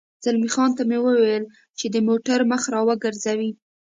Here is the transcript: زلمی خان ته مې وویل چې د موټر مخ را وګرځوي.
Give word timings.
زلمی 0.23 0.49
خان 0.55 0.69
ته 0.77 0.83
مې 0.89 0.97
وویل 1.01 1.43
چې 1.77 1.85
د 1.89 1.95
موټر 2.07 2.39
مخ 2.51 2.61
را 2.73 2.81
وګرځوي. 2.87 3.51